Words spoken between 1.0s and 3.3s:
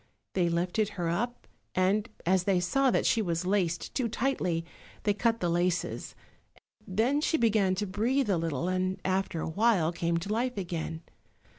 up, and, as they saw that she